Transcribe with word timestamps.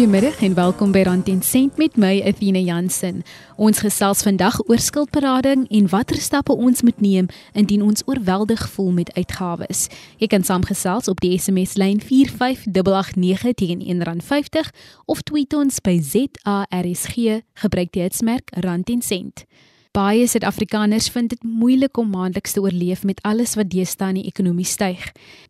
Goeiemiddag 0.00 0.40
en 0.40 0.54
welkom 0.54 0.92
by 0.92 1.02
Rand 1.04 1.28
en 1.28 1.42
Sent 1.42 1.76
met 1.76 1.96
my 2.00 2.22
Athena 2.24 2.58
Jansen. 2.58 3.18
Ons 3.60 3.82
gesels 3.84 4.22
vandag 4.24 4.56
oor 4.64 4.80
skuldberading 4.80 5.66
en 5.68 5.88
watter 5.92 6.16
stappe 6.16 6.56
ons 6.56 6.80
moet 6.80 7.00
neem 7.04 7.26
indien 7.52 7.82
ons 7.84 8.00
oorweldig 8.08 8.62
voel 8.72 8.94
met 8.96 9.12
uitgawes. 9.12 9.90
Jy 10.16 10.30
kan 10.32 10.40
saamgesels 10.40 11.12
op 11.12 11.20
die 11.20 11.34
SMS 11.36 11.76
lyn 11.76 12.00
45889 12.00 13.52
teen 13.60 13.84
R1.50 14.00 14.72
of 15.04 15.20
tweet 15.20 15.52
ons 15.52 15.82
by 15.84 15.98
ZARSG 16.00 17.42
gebruik 17.60 17.92
die 17.92 18.06
hitsmerk 18.08 18.56
Rand 18.64 18.88
en 18.88 19.04
Sent. 19.04 19.44
Baie 19.90 20.26
Suid-Afrikaners 20.30 21.08
vind 21.10 21.32
dit 21.32 21.42
moeilik 21.42 21.96
om 21.98 22.12
maandeliks 22.14 22.52
te 22.54 22.60
oorleef 22.62 23.00
met 23.02 23.18
alles 23.26 23.56
wat 23.58 23.72
deesdae 23.72 24.12
in 24.12 24.20
die 24.20 24.28
ekonomie 24.28 24.66
styg. 24.68 25.08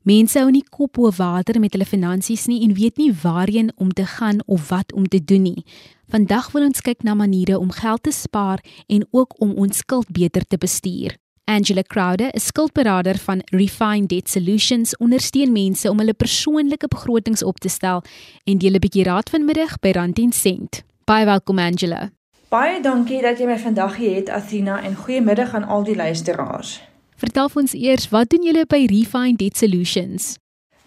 Mense 0.08 0.38
hou 0.40 0.48
nie 0.48 0.64
kop 0.64 0.94
bo 0.96 1.10
water 1.12 1.58
met 1.60 1.74
hulle 1.76 1.84
finansies 1.84 2.46
nie 2.48 2.62
en 2.64 2.72
weet 2.78 2.96
nie 2.96 3.10
waarheen 3.12 3.68
om 3.76 3.90
te 3.92 4.06
gaan 4.08 4.38
of 4.46 4.70
wat 4.70 4.94
om 4.96 5.04
te 5.04 5.20
doen 5.20 5.44
nie. 5.44 5.64
Vandag 6.08 6.48
wil 6.54 6.64
ons 6.70 6.80
kyk 6.80 7.04
na 7.04 7.12
maniere 7.14 7.58
om 7.60 7.68
geld 7.68 8.02
te 8.08 8.14
spaar 8.16 8.62
en 8.88 9.04
ook 9.10 9.36
om 9.44 9.52
ons 9.60 9.82
skuld 9.84 10.08
beter 10.08 10.46
te 10.48 10.56
bestuur. 10.56 11.18
Angela 11.44 11.82
Crowder, 11.82 12.30
'n 12.32 12.40
skuldberader 12.40 13.18
van 13.18 13.42
Refine 13.52 14.06
Debt 14.06 14.30
Solutions, 14.30 14.96
ondersteun 14.96 15.52
mense 15.52 15.90
om 15.90 15.98
hulle 15.98 16.14
persoonlike 16.14 16.88
begrotings 16.88 17.42
op 17.42 17.58
te 17.58 17.68
stel 17.68 18.02
en 18.44 18.58
deel 18.58 18.72
'n 18.72 18.80
bietjie 18.80 19.04
raad 19.04 19.28
vanmiddag 19.30 19.78
by 19.80 19.90
Rand 19.90 20.18
en 20.18 20.32
Sent. 20.32 20.82
Baie 21.04 21.24
welkom 21.24 21.58
Angela. 21.58 22.10
Baie 22.50 22.80
dankie 22.82 23.20
dat 23.22 23.38
jy 23.38 23.46
my 23.46 23.54
vandag 23.62 23.92
hier 24.00 24.16
het 24.16 24.30
Athena 24.34 24.80
en 24.82 24.96
goeiemiddag 24.98 25.52
aan 25.54 25.68
al 25.70 25.84
die 25.86 25.94
luisteraars. 25.94 26.80
Vertel 27.22 27.50
ons 27.54 27.76
eers, 27.78 28.08
wat 28.10 28.32
doen 28.34 28.42
julle 28.42 28.64
by 28.66 28.80
Refine 28.90 29.38
Debt 29.38 29.60
Solutions? 29.60 30.32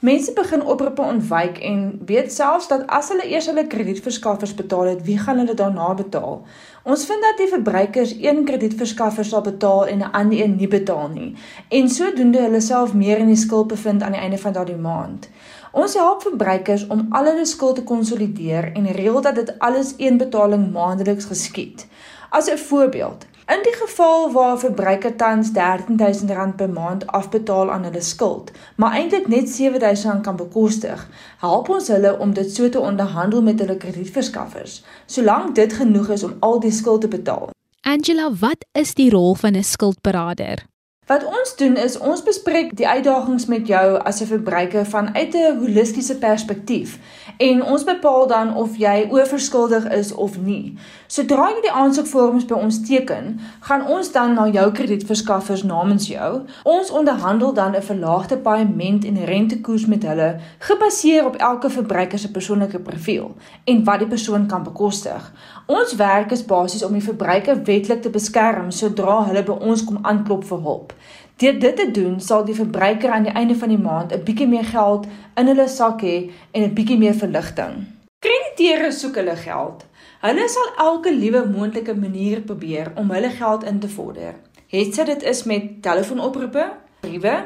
Mense 0.03 0.33
begin 0.35 0.65
oproepe 0.67 1.01
ontwyk 1.01 1.61
en 1.63 2.01
weet 2.09 2.33
selfs 2.35 2.67
dat 2.67 2.83
as 2.91 3.13
hulle 3.13 3.29
eers 3.31 3.47
hulle 3.47 3.63
kredietverskaffers 3.71 4.51
betaal 4.59 4.89
het, 4.91 5.05
wie 5.07 5.15
gaan 5.15 5.39
hulle 5.39 5.55
daarna 5.55 5.93
betaal? 5.95 6.41
Ons 6.83 7.05
vind 7.07 7.23
dat 7.23 7.39
die 7.39 7.47
verbruikers 7.53 8.11
een 8.19 8.43
kredietverskaffer 8.43 9.23
sal 9.23 9.47
betaal 9.47 9.87
en 9.87 10.03
'n 10.03 10.11
ander 10.11 10.43
een 10.43 10.59
nie 10.59 10.67
betaal 10.67 11.07
nie. 11.15 11.31
En 11.69 11.89
sodoende 11.89 12.41
hulle 12.43 12.61
self 12.61 12.93
meer 12.93 13.17
in 13.17 13.31
die 13.31 13.39
skuld 13.45 13.67
bevind 13.67 14.03
aan 14.03 14.11
die 14.11 14.21
einde 14.21 14.37
van 14.37 14.53
daardie 14.53 14.75
maand. 14.75 15.29
Ons 15.73 15.95
help 15.97 16.21
verbruikers 16.21 16.83
om 16.93 17.07
al 17.17 17.25
hulle 17.31 17.45
skuld 17.49 17.79
te 17.79 17.83
konsolideer 17.89 18.67
en 18.77 18.91
reël 18.93 19.21
dat 19.25 19.39
dit 19.39 19.47
alles 19.57 19.95
een 19.97 20.19
betaling 20.21 20.67
maandeliks 20.71 21.25
geskied. 21.25 21.87
As 22.29 22.49
'n 22.49 22.57
voorbeeld, 22.57 23.25
in 23.47 23.63
die 23.63 23.73
geval 23.73 24.31
waar 24.31 24.53
'n 24.55 24.59
verbruiker 24.59 25.15
tans 25.15 25.49
R13000 25.51 26.55
per 26.55 26.69
maand 26.69 27.07
afbetaal 27.07 27.71
aan 27.71 27.83
hulle 27.83 28.01
skuld, 28.01 28.51
maar 28.75 28.93
eintlik 28.93 29.27
net 29.27 29.49
R7000 29.49 30.21
kan 30.21 30.35
bekostig, 30.35 31.09
help 31.37 31.69
ons 31.69 31.87
hulle 31.87 32.19
om 32.19 32.33
dit 32.33 32.55
so 32.55 32.69
te 32.69 32.79
onderhandel 32.79 33.41
met 33.41 33.59
hulle 33.59 33.77
kredietverskaffers, 33.77 34.83
solank 35.05 35.55
dit 35.55 35.73
genoeg 35.73 36.09
is 36.09 36.23
om 36.23 36.35
al 36.39 36.59
die 36.59 36.71
skuld 36.71 37.01
te 37.01 37.07
betaal. 37.07 37.49
Angela, 37.81 38.31
wat 38.39 38.65
is 38.71 38.93
die 38.93 39.09
rol 39.09 39.35
van 39.35 39.55
'n 39.55 39.63
skuldberader? 39.63 40.72
Wat 41.05 41.25
ons 41.25 41.55
doen 41.55 41.75
is 41.75 41.97
ons 41.99 42.21
bespreek 42.23 42.69
die 42.79 42.87
uitdagings 42.87 43.45
met 43.51 43.67
jou 43.67 43.97
as 44.07 44.21
'n 44.21 44.25
verbruiker 44.25 44.85
vanuit 44.85 45.35
'n 45.35 45.57
holistiese 45.59 46.17
perspektief 46.17 46.99
en 47.37 47.63
ons 47.63 47.83
bepaal 47.83 48.27
dan 48.27 48.55
of 48.55 48.77
jy 48.77 49.07
oorverskuldig 49.11 49.91
is 49.91 50.13
of 50.13 50.39
nie. 50.39 50.77
Sodra 51.07 51.49
jy 51.49 51.61
die 51.61 51.71
aansoekvorms 51.71 52.45
by 52.45 52.53
ons 52.53 52.79
teken, 52.87 53.39
gaan 53.59 53.87
ons 53.87 54.11
dan 54.11 54.33
na 54.33 54.47
jou 54.47 54.71
kredietverskaffers 54.71 55.63
namens 55.63 56.07
jou. 56.07 56.41
Ons 56.63 56.91
onderhandel 56.91 57.53
dan 57.53 57.75
'n 57.75 57.81
verlaagde 57.81 58.37
paaiement 58.37 59.05
en 59.05 59.25
rentekoers 59.25 59.85
met 59.85 60.03
hulle 60.03 60.39
gebaseer 60.59 61.25
op 61.25 61.35
elke 61.35 61.69
verbruiker 61.69 62.19
se 62.19 62.31
persoonlike 62.31 62.79
profiel 62.79 63.35
en 63.63 63.83
wat 63.83 63.99
die 63.99 64.07
persoon 64.07 64.47
kan 64.47 64.63
bekostig. 64.63 65.33
Ons 65.65 65.95
werk 65.95 66.31
is 66.31 66.45
basies 66.45 66.83
om 66.83 66.93
die 66.93 67.03
verbruiker 67.03 67.63
wetlik 67.63 68.01
te 68.01 68.09
beskerm 68.09 68.71
sodra 68.71 69.25
hulle 69.25 69.43
by 69.43 69.51
ons 69.51 69.83
kom 69.83 69.99
aanklop 70.01 70.43
vir 70.43 70.59
hulp. 70.61 70.93
Deur 71.37 71.59
dit 71.59 71.75
te 71.75 71.91
doen, 71.91 72.19
sal 72.21 72.45
die 72.45 72.55
verbruiker 72.55 73.09
aan 73.09 73.23
die 73.23 73.33
einde 73.33 73.55
van 73.55 73.69
die 73.69 73.81
maand 73.81 74.13
'n 74.13 74.23
bietjie 74.23 74.47
meer 74.47 74.65
geld 74.65 75.07
in 75.35 75.47
hulle 75.47 75.67
sak 75.67 76.01
hê 76.01 76.31
en 76.51 76.63
'n 76.63 76.73
bietjie 76.73 76.97
meer 76.97 77.13
verligting. 77.13 77.73
Krediteure 78.19 78.91
soek 78.91 79.15
hulle 79.15 79.35
geld. 79.35 79.85
Hulle 80.21 80.47
sal 80.47 80.69
elke 80.77 81.15
liewe 81.15 81.45
moontlike 81.45 81.95
manier 81.95 82.41
probeer 82.41 82.91
om 82.95 83.11
hulle 83.11 83.29
geld 83.29 83.63
in 83.63 83.79
te 83.79 83.89
vorder. 83.89 84.33
Hetsy 84.67 85.03
dit 85.03 85.23
is 85.23 85.43
met 85.43 85.81
telefoonoproepe, 85.81 86.71
briewe, 86.99 87.43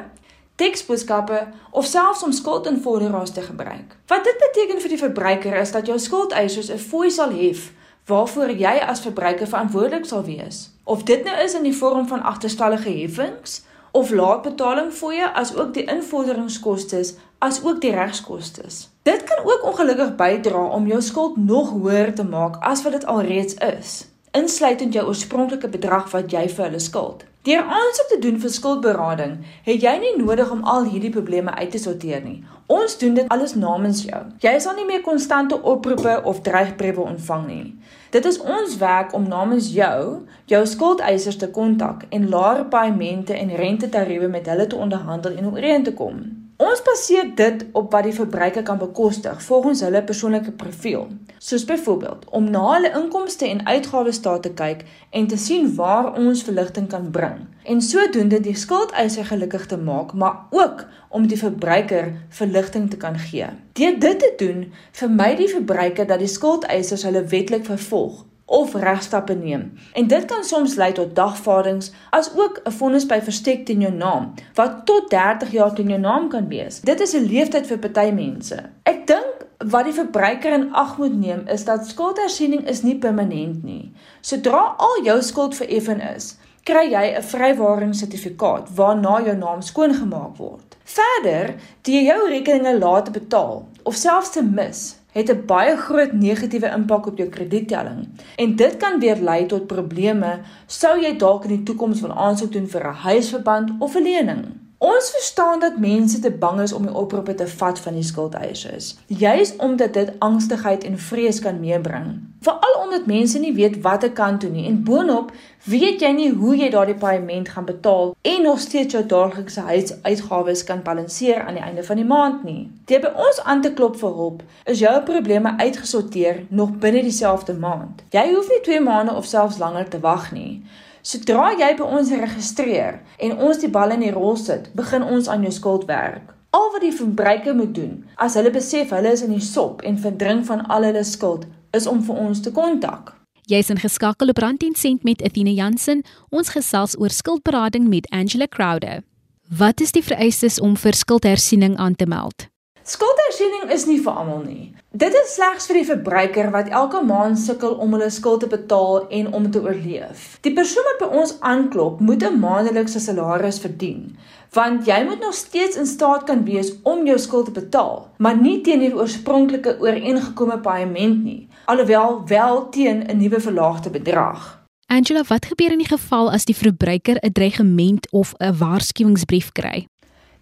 teksboodskappe 0.54 1.46
of 1.70 1.84
selfs 1.84 2.22
om 2.22 2.32
skuldinvorderaars 2.32 3.30
te 3.30 3.42
gebruik. 3.42 3.96
Wat 4.06 4.24
dit 4.24 4.38
beteken 4.38 4.80
vir 4.80 4.88
die 4.88 4.98
verbruiker 4.98 5.56
is 5.56 5.72
dat 5.72 5.86
jou 5.86 5.98
skuldeisers 5.98 6.70
'n 6.70 6.78
fooi 6.78 7.10
sal 7.10 7.30
hef 7.30 7.72
waarvoor 8.06 8.50
jy 8.50 8.78
as 8.86 9.00
verbruiker 9.00 9.46
verantwoordelik 9.46 10.04
sal 10.04 10.24
wees. 10.24 10.70
Of 10.84 11.02
dit 11.02 11.24
nou 11.24 11.36
is 11.44 11.54
in 11.54 11.62
die 11.62 11.76
vorm 11.76 12.08
van 12.08 12.22
agterstallige 12.22 12.90
heffings 12.90 13.62
of 13.92 14.10
laatbetaling 14.10 14.92
fooie 14.92 15.32
as 15.32 15.54
ook 15.56 15.74
die 15.74 15.84
invorderingskoste 15.84 17.02
as 17.38 17.60
ook 17.64 17.80
die 17.80 17.92
regskoste. 17.94 18.66
Dit 19.02 19.24
kan 19.24 19.44
ook 19.44 19.64
ongelukkig 19.64 20.14
bydra 20.16 20.64
om 20.74 20.86
jou 20.86 21.00
skuld 21.02 21.36
nog 21.36 21.70
hoër 21.70 22.14
te 22.14 22.24
maak 22.24 22.58
as 22.60 22.82
wat 22.82 22.92
dit 22.98 23.06
alreeds 23.06 23.54
is, 23.54 24.08
insluitend 24.30 24.94
jou 24.94 25.06
oorspronklike 25.06 25.68
bedrag 25.68 26.10
wat 26.10 26.32
jy 26.32 26.48
vir 26.48 26.64
hulle 26.64 26.82
skuld. 26.82 27.27
Deur 27.46 27.62
aansoek 27.62 28.08
te 28.08 28.18
doen 28.18 28.40
vir 28.42 28.50
skuldberading, 28.50 29.34
het 29.62 29.82
jy 29.82 29.92
nie 30.02 30.16
nodig 30.18 30.50
om 30.50 30.64
al 30.66 30.88
hierdie 30.90 31.12
probleme 31.14 31.54
uit 31.54 31.70
te 31.70 31.78
sorteer 31.78 32.24
nie. 32.24 32.40
Ons 32.66 32.98
doen 32.98 33.14
dit 33.14 33.28
alles 33.30 33.54
namens 33.54 34.02
jou. 34.04 34.18
Jy 34.42 34.56
sal 34.60 34.74
nie 34.74 34.86
meer 34.88 35.04
konstante 35.06 35.60
oproepe 35.62 36.16
of 36.24 36.42
dreigbriewe 36.42 37.00
ontvang 37.00 37.46
nie. 37.46 37.62
Dit 38.10 38.26
is 38.26 38.40
ons 38.42 38.74
werk 38.82 39.14
om 39.14 39.28
namens 39.28 39.70
jou 39.72 40.26
jou 40.50 40.62
skuldeisers 40.66 41.38
te 41.38 41.50
kontak 41.50 42.04
en 42.10 42.28
laer 42.28 42.64
paemente 42.72 43.38
en 43.38 43.56
rentetariewe 43.56 44.28
met 44.28 44.50
hulle 44.50 44.66
te 44.66 44.76
onderhandel 44.76 45.38
en 45.38 45.50
ooreen 45.52 45.86
te 45.86 45.94
kom. 45.94 46.47
Ons 46.58 46.80
baseer 46.82 47.28
dit 47.38 47.60
op 47.78 47.92
wat 47.94 48.02
die 48.02 48.12
verbruiker 48.14 48.64
kan 48.66 48.80
bekostig 48.80 49.42
volgens 49.46 49.80
hulle 49.86 50.00
persoonlike 50.02 50.50
profiel. 50.58 51.04
Soos 51.38 51.64
byvoorbeeld 51.64 52.24
om 52.34 52.48
na 52.50 52.62
hulle 52.72 52.90
inkomste 52.98 53.46
en 53.46 53.60
uitgawes 53.66 54.18
staat 54.18 54.42
te 54.42 54.50
kyk 54.58 54.82
en 55.10 55.28
te 55.30 55.38
sien 55.38 55.68
waar 55.76 56.08
ons 56.18 56.42
verligting 56.42 56.88
kan 56.90 57.10
bring 57.14 57.44
en 57.62 57.82
sodoende 57.82 58.40
die 58.42 58.56
skuldeiser 58.58 59.28
gelukkig 59.30 59.66
te 59.70 59.78
maak, 59.78 60.12
maar 60.12 60.48
ook 60.50 60.82
om 61.08 61.28
die 61.30 61.38
verbruiker 61.38 62.10
verligting 62.28 62.90
te 62.90 62.96
kan 62.96 63.18
gee. 63.18 63.46
Deur 63.78 63.98
dit 64.00 64.18
te 64.18 64.32
doen, 64.42 64.72
vermy 64.92 65.34
die 65.38 65.50
verbruiker 65.52 66.10
dat 66.10 66.18
die 66.18 66.32
skuldeisers 66.32 67.06
hulle 67.06 67.22
wetlik 67.30 67.70
vervolg 67.70 68.24
of 68.48 68.74
regstappe 68.74 69.34
neem. 69.34 69.72
En 69.92 70.06
dit 70.06 70.24
kan 70.24 70.44
soms 70.44 70.74
lei 70.74 70.92
tot 70.92 71.14
dagvaardings 71.14 71.92
as 72.10 72.30
ook 72.36 72.60
'n 72.64 72.70
vonnis 72.70 73.06
by 73.06 73.20
verstek 73.20 73.66
teen 73.66 73.80
jou 73.80 73.92
naam 73.92 74.34
wat 74.54 74.86
tot 74.86 75.10
30 75.10 75.50
jaar 75.50 75.74
teen 75.74 75.88
jou 75.88 76.00
naam 76.00 76.28
kan 76.28 76.48
wees. 76.48 76.80
Dit 76.80 77.00
is 77.00 77.12
'n 77.14 77.28
leeftyd 77.28 77.66
vir 77.66 77.78
party 77.78 78.10
mense. 78.10 78.56
Ek 78.82 79.06
dink 79.06 79.46
wat 79.58 79.84
die 79.84 79.92
verbruiker 79.92 80.52
in 80.52 80.72
ag 80.72 80.98
moet 80.98 81.18
neem 81.18 81.42
is 81.46 81.64
dat 81.64 81.86
skuldhersiening 81.86 82.68
is 82.68 82.82
nie 82.82 82.98
permanent 82.98 83.64
nie. 83.64 83.92
Sodra 84.20 84.74
al 84.76 85.02
jou 85.04 85.22
skuld 85.22 85.54
vereffen 85.54 86.00
is, 86.00 86.36
kry 86.62 86.90
jy 86.90 87.16
'n 87.16 87.22
vrywaringssertifikaat 87.22 88.68
waarna 88.74 89.20
jou 89.24 89.36
naam 89.36 89.62
skoongemaak 89.62 90.36
word. 90.36 90.76
Verder, 90.84 91.54
die 91.82 92.04
jou 92.04 92.28
rekeninge 92.28 92.78
laat 92.78 93.12
betaal 93.12 93.68
of 93.82 93.94
selfs 93.94 94.30
te 94.30 94.42
mis, 94.42 94.97
het 95.18 95.30
'n 95.30 95.46
baie 95.46 95.76
groot 95.76 96.12
negatiewe 96.12 96.70
impak 96.76 97.06
op 97.06 97.18
jou 97.18 97.28
krediettelling 97.28 98.06
en 98.36 98.56
dit 98.56 98.76
kan 98.76 99.00
weer 99.00 99.18
lei 99.30 99.46
tot 99.46 99.66
probleme 99.66 100.38
sou 100.66 100.94
jy 101.00 101.16
dalk 101.16 101.44
in 101.44 101.56
die 101.56 101.62
toekoms 101.62 102.00
wil 102.00 102.12
aansoek 102.12 102.52
doen 102.52 102.68
vir 102.68 102.88
'n 102.88 103.02
huisverband 103.08 103.70
of 103.78 103.94
'n 103.94 104.02
lening. 104.02 104.67
Ons 104.78 105.10
verstaan 105.10 105.60
dat 105.60 105.78
mense 105.78 106.18
te 106.18 106.30
bang 106.30 106.60
is 106.60 106.72
om 106.72 106.84
die 106.86 106.94
oproepe 106.94 107.34
te 107.34 107.46
vat 107.50 107.80
van 107.82 107.96
die 107.98 108.02
skuldeisers, 108.02 108.96
juis 109.06 109.56
omdat 109.56 109.92
dit 109.92 110.12
angstigheid 110.18 110.84
en 110.84 110.98
vrees 110.98 111.40
kan 111.42 111.58
meebring. 111.60 112.12
Veral 112.40 112.76
omdat 112.84 113.06
mense 113.06 113.38
nie 113.38 113.54
weet 113.54 113.80
wat 113.82 114.00
te 114.00 114.10
kan 114.10 114.38
doen 114.38 114.52
nie 114.52 114.66
en 114.70 114.82
boonop 114.86 115.32
weet 115.64 116.00
jy 116.00 116.12
nie 116.14 116.30
hoe 116.30 116.54
jy 116.56 116.70
daardie 116.70 116.94
paaiement 116.94 117.48
gaan 117.48 117.66
betaal 117.66 118.14
en 118.22 118.42
nog 118.42 118.60
steeds 118.60 118.94
jou 118.94 119.02
daaglikse 119.06 119.66
huisuitgawes 119.66 120.62
kan 120.64 120.82
balanseer 120.86 121.42
aan 121.42 121.58
die 121.58 121.66
einde 121.66 121.82
van 121.82 121.98
die 121.98 122.06
maand 122.06 122.44
nie. 122.46 122.70
Deur 122.86 123.02
by 123.02 123.14
ons 123.26 123.42
aan 123.42 123.62
te 123.66 123.72
klop 123.72 123.98
vir 123.98 124.14
hulp, 124.14 124.44
is 124.64 124.78
jou 124.78 124.94
probleme 125.02 125.56
uitgesorteer 125.58 126.44
nog 126.48 126.78
binne 126.78 127.02
dieselfde 127.02 127.58
maand. 127.58 128.06
Jy 128.14 128.28
hoef 128.30 128.46
nie 128.54 128.62
2 128.62 128.80
maande 128.80 129.18
of 129.18 129.26
selfs 129.26 129.58
langer 129.58 129.90
te 129.90 129.98
wag 129.98 130.30
nie. 130.32 130.62
Sodra 131.08 131.54
jy 131.56 131.68
by 131.78 131.86
ons 131.88 132.10
registreer 132.12 132.98
en 133.24 133.38
ons 133.46 133.60
die 133.62 133.70
bal 133.72 133.94
in 133.94 134.02
die 134.04 134.12
rol 134.12 134.34
sit, 134.36 134.66
begin 134.76 135.06
ons 135.06 135.30
aan 135.32 135.46
jou 135.46 135.52
skuld 135.56 135.86
werk. 135.88 136.34
Al 136.52 136.68
wat 136.74 136.84
die 136.84 136.92
verbruiker 136.92 137.56
moet 137.56 137.72
doen, 137.78 137.94
as 138.20 138.36
hulle 138.36 138.52
besef 138.52 138.92
hulle 138.92 139.14
is 139.16 139.22
in 139.24 139.32
die 139.32 139.44
sop 139.44 139.80
en 139.88 139.96
verdrink 140.02 140.44
van 140.50 140.66
al 140.68 140.84
hulle 140.84 141.04
skuld, 141.08 141.46
is 141.72 141.88
om 141.88 142.02
vir 142.04 142.20
ons 142.26 142.44
te 142.44 142.52
kontak. 142.52 143.14
Jy's 143.48 143.72
ingeskakel 143.72 144.34
op 144.34 144.42
Rand 144.44 144.60
10 144.60 144.76
sent 144.76 145.08
met 145.08 145.24
Athena 145.24 145.54
Jansen. 145.56 146.04
Ons 146.28 146.52
gesels 146.52 146.98
oor 147.00 147.14
skuldberading 147.14 147.88
met 147.88 148.10
Angela 148.12 148.44
Crowder. 148.44 149.00
Wat 149.48 149.80
is 149.80 149.96
die 149.96 150.04
vereistes 150.04 150.60
om 150.60 150.76
vir 150.76 150.92
skuldhersiening 150.92 151.78
aan 151.80 151.96
te 151.96 152.04
meld? 152.04 152.50
Skuldersiening 152.88 153.68
is 153.74 153.82
nie 153.84 153.98
vir 154.00 154.14
almal 154.16 154.38
nie. 154.46 154.70
Dit 154.96 155.12
is 155.12 155.34
slegs 155.36 155.66
vir 155.68 155.76
die 155.76 155.88
verbruiker 155.90 156.46
wat 156.54 156.70
elke 156.72 157.02
maand 157.04 157.36
sukkel 157.36 157.74
om 157.84 157.92
hulle 157.92 158.08
skuld 158.08 158.40
te 158.40 158.48
betaal 158.48 159.02
en 159.12 159.28
om 159.36 159.50
te 159.52 159.60
oorleef. 159.60 160.38
Die 160.46 160.54
persoon 160.56 160.86
wat 160.86 161.02
by 161.02 161.08
ons 161.20 161.34
aanklop, 161.44 162.00
moet 162.00 162.24
'n 162.24 162.40
maandelikse 162.40 163.00
salaris 163.00 163.60
verdien 163.60 164.16
want 164.52 164.86
jy 164.86 165.04
moet 165.04 165.20
nog 165.20 165.34
steeds 165.34 165.76
in 165.76 165.86
staat 165.86 166.24
kan 166.24 166.44
wees 166.44 166.72
om 166.82 167.04
jou 167.06 167.18
skuld 167.18 167.44
te 167.44 167.60
betaal, 167.60 168.08
maar 168.16 168.36
nie 168.36 168.60
teen 168.60 168.80
die 168.80 168.94
oorspronklike 168.94 169.76
ooreengekome 169.78 170.58
paaiement 170.60 171.24
nie, 171.24 171.48
alhoewel 171.66 172.22
wel 172.26 172.68
teen 172.70 173.04
'n 173.04 173.18
nuwe 173.18 173.40
verlaagde 173.40 173.90
bedrag. 173.90 174.64
Angela, 174.86 175.22
wat 175.28 175.44
gebeur 175.44 175.72
in 175.72 175.78
die 175.78 175.92
geval 175.96 176.32
as 176.32 176.44
die 176.44 176.56
verbruiker 176.56 177.16
'n 177.20 177.32
dreigement 177.32 178.10
of 178.10 178.34
'n 178.38 178.56
waarskuwingsbrief 178.56 179.52
kry? 179.52 179.86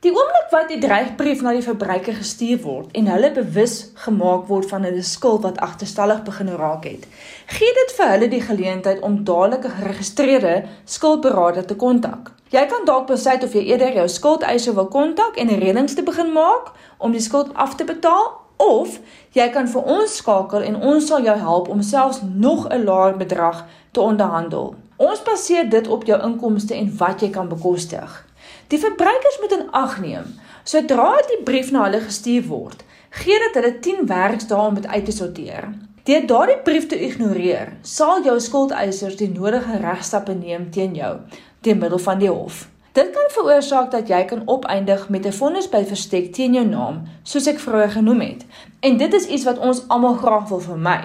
Die 0.06 0.12
oomblik 0.14 0.52
wat 0.52 0.68
die 0.70 0.78
dreigbrief 0.78 1.40
na 1.42 1.50
die 1.50 1.64
verbruiker 1.64 2.14
gestuur 2.14 2.60
word 2.62 2.92
en 2.94 3.08
hulle 3.10 3.32
bewus 3.34 3.72
gemaak 4.04 4.44
word 4.46 4.68
van 4.70 4.84
hulle 4.86 5.02
skuld 5.02 5.40
wat 5.42 5.56
agterstallig 5.66 6.20
begin 6.28 6.52
raak 6.60 6.84
het, 6.86 7.08
gee 7.56 7.72
dit 7.78 7.94
vir 7.96 8.12
hulle 8.12 8.28
die 8.30 8.42
geleentheid 8.44 9.00
om 9.08 9.16
dadelik 9.26 9.64
'n 9.66 9.74
geregistreerde 9.80 10.52
skuldberader 10.84 11.66
te 11.66 11.74
kontak. 11.74 12.30
Jy 12.54 12.64
kan 12.66 12.86
dalk 12.86 13.06
besluit 13.06 13.44
of 13.44 13.52
jy 13.52 13.64
eerder 13.66 13.92
jou 13.94 14.08
skuldeiser 14.08 14.74
wil 14.74 14.86
kontak 14.86 15.36
en 15.36 15.50
'n 15.50 15.58
reëlings 15.64 15.94
te 15.94 16.02
begin 16.02 16.32
maak 16.32 16.70
om 16.98 17.10
die 17.12 17.26
skuld 17.28 17.54
af 17.54 17.74
te 17.74 17.84
betaal 17.84 18.30
of 18.56 19.00
jy 19.32 19.48
kan 19.48 19.68
vir 19.68 19.82
ons 19.82 20.16
skakel 20.16 20.62
en 20.62 20.76
ons 20.76 21.06
sal 21.06 21.22
jou 21.22 21.36
help 21.38 21.68
om 21.68 21.82
selfs 21.82 22.20
nog 22.22 22.68
'n 22.68 22.84
laer 22.84 23.16
bedrag 23.16 23.66
te 23.90 24.00
onderhandel. 24.00 24.74
Ons 24.96 25.22
baseer 25.22 25.68
dit 25.70 25.88
op 25.88 26.04
jou 26.04 26.22
inkomste 26.22 26.74
en 26.74 26.96
wat 26.96 27.20
jy 27.20 27.30
kan 27.30 27.48
bekostig. 27.48 28.25
Die 28.68 28.78
verbruikers 28.78 29.38
moet 29.40 29.52
in 29.52 29.70
ag 29.70 30.00
neem 30.02 30.34
sodra 30.66 31.12
die 31.28 31.42
brief 31.46 31.68
na 31.70 31.84
hulle 31.86 32.00
gestuur 32.02 32.46
word, 32.50 32.80
gee 33.14 33.36
dit 33.38 33.58
hulle 33.58 33.72
10 33.82 34.06
werksdae 34.10 34.62
om 34.62 34.78
dit 34.80 34.86
uit 34.86 35.04
te 35.06 35.14
sorteer. 35.14 35.68
Deur 36.06 36.24
daardie 36.30 36.56
brief 36.66 36.88
te 36.90 36.98
ignoreer, 37.02 37.72
sal 37.82 38.24
jou 38.26 38.34
skuldeisers 38.42 39.18
die 39.20 39.30
nodige 39.30 39.78
regstappe 39.82 40.34
neem 40.34 40.70
teen 40.74 40.94
jou 40.98 41.18
teen 41.66 41.78
middel 41.82 42.02
van 42.02 42.18
die 42.18 42.30
hof. 42.30 42.64
Dit 42.94 43.10
kan 43.14 43.30
veroorsaak 43.34 43.90
dat 43.92 44.08
jy 44.10 44.20
kan 44.30 44.42
opeindig 44.46 45.08
met 45.08 45.26
'n 45.26 45.32
vonnis 45.32 45.68
by 45.68 45.84
verstek 45.84 46.32
teen 46.32 46.54
jou 46.54 46.64
naam, 46.66 47.02
soos 47.22 47.46
ek 47.46 47.58
vroeër 47.58 47.90
genoem 47.90 48.20
het. 48.20 48.44
En 48.80 48.96
dit 48.96 49.14
is 49.14 49.26
iets 49.26 49.44
wat 49.44 49.58
ons 49.58 49.82
almal 49.88 50.14
graag 50.14 50.48
wil 50.48 50.60
vermy. 50.60 51.02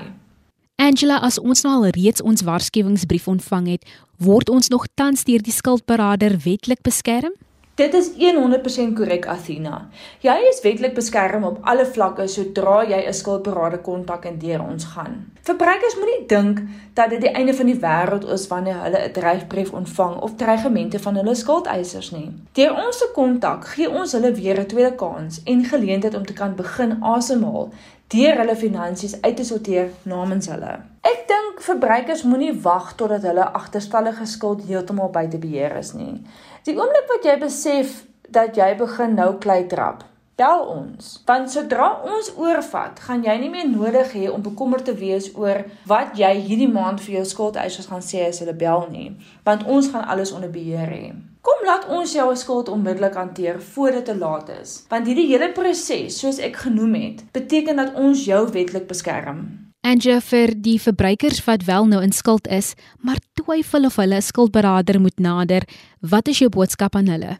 Angela, 0.75 1.19
as 1.19 1.40
ons 1.40 1.62
nou 1.62 1.74
al 1.74 1.90
reeds 1.90 2.22
ons 2.22 2.42
waarskuwingsbrief 2.42 3.28
ontvang 3.28 3.68
het, 3.68 3.86
word 4.18 4.50
ons 4.50 4.68
nog 4.68 4.86
tans 4.94 5.24
deur 5.24 5.42
die 5.42 5.54
skuldberader 5.54 6.38
wetlik 6.44 6.81
beskerm? 6.81 7.34
Dit 7.76 7.94
is 7.94 8.10
100% 8.20 8.94
korrek 8.96 9.26
Athena. 9.32 9.78
Jy 10.20 10.34
is 10.50 10.60
wetlik 10.62 10.92
beskerm 10.94 11.46
op 11.48 11.62
alle 11.72 11.86
vlakke 11.88 12.26
sodra 12.28 12.82
jy 12.84 13.00
'n 13.08 13.14
skuldberader 13.14 13.80
kontak 13.80 14.26
en 14.26 14.40
deur 14.40 14.62
ons 14.62 14.84
gaan. 14.84 15.32
Verbruikers 15.42 15.96
moenie 15.96 16.26
dink 16.28 16.60
dat 16.94 17.10
dit 17.10 17.22
die 17.22 17.32
einde 17.32 17.54
van 17.54 17.66
die 17.66 17.80
wêreld 17.80 18.28
is 18.34 18.48
wanneer 18.48 18.84
hulle 18.84 19.00
'n 19.08 19.12
dreigbrief 19.12 19.72
ontvang 19.72 20.20
of 20.20 20.36
dreigemente 20.36 21.00
van 21.00 21.16
hulle 21.16 21.36
skuldeisers 21.36 22.12
nie. 22.12 22.30
Deur 22.52 22.86
ons 22.86 22.98
se 22.98 23.10
kontak 23.14 23.66
gee 23.66 23.90
ons 23.90 24.12
hulle 24.12 24.32
weer 24.32 24.60
'n 24.60 24.68
tweede 24.68 24.96
kans 24.96 25.44
en 25.44 25.64
geleentheid 25.64 26.16
om 26.16 26.26
te 26.26 26.34
kan 26.34 26.56
begin 26.56 26.98
asemhaal 27.02 27.72
deur 28.12 28.38
hulle 28.42 28.56
finansies 28.60 29.16
uit 29.22 29.36
te 29.36 29.46
sorteer 29.48 29.92
namens 30.04 30.50
hulle. 30.52 30.74
Ek 31.08 31.25
dink 31.30 31.63
verbruikers 31.63 32.25
moenie 32.28 32.54
wag 32.66 32.94
totdat 33.00 33.25
hulle 33.28 33.48
agterstallige 33.58 34.28
skuld 34.28 34.66
heeltemal 34.68 35.12
buite 35.16 35.40
beheer 35.40 35.78
is 35.80 35.94
nie. 35.96 36.19
Die 36.68 36.75
oomblik 36.78 37.08
wat 37.12 37.28
jy 37.28 37.38
besef 37.42 38.02
dat 38.31 38.58
jy 38.60 38.74
begin 38.80 39.16
nou 39.16 39.34
klei 39.44 39.63
trap, 39.72 40.04
bel 40.40 40.63
ons. 40.74 41.16
Want 41.28 41.52
sodra 41.54 41.90
ons 42.08 42.31
oorvat, 42.40 43.00
gaan 43.08 43.24
jy 43.25 43.38
nie 43.42 43.52
meer 43.54 43.68
nodig 43.72 44.13
hê 44.18 44.28
om 44.31 44.44
bekommerd 44.44 44.88
te 44.90 44.96
wees 44.98 45.31
oor 45.36 45.63
wat 45.88 46.16
jy 46.19 46.31
hierdie 46.40 46.72
maand 46.72 47.04
vir 47.04 47.19
jou 47.19 47.25
skuldeisers 47.34 47.90
gaan 47.92 48.06
sê 48.06 48.28
as 48.28 48.44
hulle 48.44 48.56
bel 48.56 48.88
nie, 48.92 49.12
want 49.48 49.68
ons 49.68 49.92
gaan 49.94 50.08
alles 50.08 50.36
onder 50.36 50.52
beheer 50.52 50.92
hê. 50.92 51.06
Kom 51.42 51.66
laat 51.66 51.88
ons 51.90 52.14
jou 52.14 52.28
skuld 52.38 52.70
onmiddellik 52.70 53.16
hanteer 53.18 53.62
voor 53.74 53.92
dit 53.92 54.06
te 54.06 54.16
laat 54.18 54.50
is. 54.62 54.84
Want 54.90 55.08
hierdie 55.10 55.28
hele 55.32 55.50
proses, 55.52 56.20
soos 56.22 56.38
ek 56.38 56.60
genoem 56.68 56.94
het, 57.00 57.24
beteken 57.34 57.82
dat 57.82 57.96
ons 57.98 58.26
jou 58.30 58.44
wetlik 58.54 58.86
beskerm. 58.88 59.46
En 59.82 59.98
vir 60.02 60.52
die 60.62 60.78
verbruikers 60.78 61.42
wat 61.48 61.64
wel 61.66 61.88
nou 61.90 62.02
in 62.04 62.12
skuld 62.14 62.48
is, 62.48 62.76
maar 63.00 63.18
twyfel 63.34 63.86
of 63.86 63.96
hulle 63.98 64.16
'n 64.16 64.22
skuldberader 64.22 65.02
moet 65.02 65.20
nader, 65.20 65.64
wat 66.00 66.28
is 66.28 66.40
jou 66.40 66.50
boodskap 66.50 66.96
aan 66.96 67.08
hulle? 67.08 67.40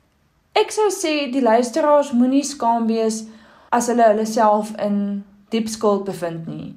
Ek 0.54 0.71
sou 0.71 0.89
sê 0.89 1.31
die 1.31 1.42
luisteraars 1.42 2.12
moenie 2.12 2.44
skaam 2.44 2.88
wees 2.88 3.25
as 3.71 3.88
hulle 3.88 4.04
hulle 4.04 4.25
self 4.25 4.74
in 4.80 5.24
diep 5.50 5.68
skuld 5.68 6.04
bevind 6.06 6.47
nie. 6.47 6.75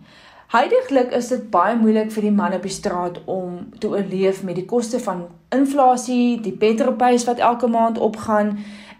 Heidiglik 0.54 1.10
is 1.10 1.28
dit 1.28 1.50
baie 1.50 1.74
moeilik 1.76 2.12
vir 2.14 2.22
die 2.22 2.34
man 2.34 2.52
op 2.54 2.62
die 2.62 2.70
straat 2.70 3.16
om 3.26 3.56
te 3.82 3.88
oorleef 3.90 4.42
met 4.46 4.54
die 4.54 4.68
koste 4.70 5.00
van 5.02 5.24
inflasie, 5.50 6.40
die 6.40 6.54
petrolprys 6.54 7.24
wat 7.26 7.42
elke 7.42 7.66
maand 7.66 7.98
opgaan 7.98 8.54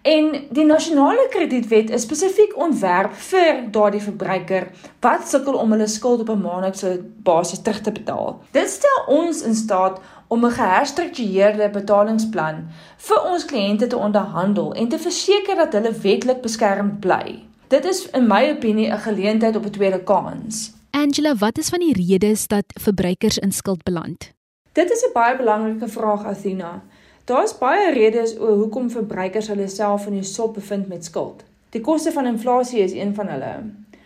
En 0.05 0.27
die 0.51 0.65
nasionale 0.65 1.29
kredietwet 1.33 1.89
is 1.91 2.03
spesifiek 2.05 2.51
ontwerp 2.61 3.15
vir 3.31 3.63
daardie 3.73 4.03
verbruiker 4.05 4.67
wat 5.07 5.25
sukkel 5.31 5.57
om 5.57 5.73
hulle 5.73 5.87
skuld 5.89 6.21
op 6.21 6.33
'n 6.35 6.43
maandelikse 6.43 6.91
basis 7.29 7.63
terug 7.63 7.81
te 7.81 7.93
betaal. 7.93 8.37
Dit 8.51 8.69
stel 8.69 9.01
ons 9.07 9.43
in 9.43 9.55
staat 9.55 10.01
om 10.29 10.45
'n 10.45 10.51
geherstruktureerde 10.59 11.71
betalingsplan 11.71 12.69
vir 12.97 13.25
ons 13.33 13.45
kliënte 13.45 13.87
te 13.87 13.97
onderhandel 13.97 14.75
en 14.75 14.89
te 14.89 14.99
verseker 14.99 15.57
dat 15.57 15.73
hulle 15.73 15.93
wetlik 15.93 16.41
beskermd 16.43 17.01
bly. 17.01 17.41
Dit 17.69 17.85
is 17.85 18.11
in 18.11 18.27
my 18.27 18.51
opinie 18.51 18.93
'n 18.93 18.99
geleentheid 18.99 19.57
op 19.57 19.65
'n 19.65 19.71
tweede 19.71 20.03
kans. 20.03 20.75
Angela, 21.05 21.35
wat 21.37 21.59
is 21.59 21.69
van 21.69 21.83
die 21.85 21.93
redes 21.93 22.47
dat 22.47 22.65
verbruikers 22.81 23.39
in 23.39 23.53
skuld 23.53 23.83
beland? 23.83 24.33
Dit 24.73 24.91
is 24.91 25.05
'n 25.05 25.13
baie 25.13 25.37
belangrike 25.37 25.89
vraag, 25.89 26.25
Athena. 26.25 26.83
Daar's 27.25 27.59
baie 27.59 27.93
redes 27.93 28.39
oor 28.39 28.57
hoekom 28.57 28.91
verbruikers 28.91 29.49
hulle 29.49 29.69
self 29.69 30.07
in 30.07 30.13
die 30.13 30.23
sop 30.23 30.55
bevind 30.55 30.89
met 30.89 31.05
skuld. 31.05 31.45
Die 31.71 31.81
koste 31.81 32.13
van 32.13 32.27
inflasie 32.27 32.81
is 32.81 32.93
een 32.93 33.15
van 33.15 33.27
hulle. 33.27 33.55